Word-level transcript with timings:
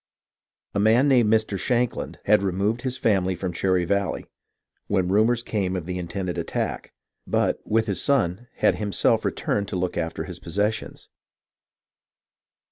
A 0.73 0.79
man 0.79 1.07
named 1.07 1.31
Mr. 1.31 1.59
Shankland 1.59 2.17
had 2.25 2.41
removed 2.41 2.81
his 2.81 2.97
family 2.97 3.35
from 3.35 3.53
Cherry 3.53 3.85
Valley, 3.85 4.25
when 4.87 5.09
rumours 5.09 5.43
came 5.43 5.75
of 5.75 5.85
the 5.85 5.99
intended 5.99 6.39
attack, 6.39 6.91
but, 7.27 7.59
with 7.67 7.85
his 7.85 8.01
son, 8.01 8.47
had 8.55 8.77
himself 8.77 9.23
returned 9.23 9.67
to 9.67 9.75
look 9.75 9.97
after 9.97 10.23
his 10.23 10.39
possessions. 10.39 11.07